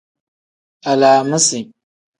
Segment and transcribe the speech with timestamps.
[0.91, 1.59] Alaamisi.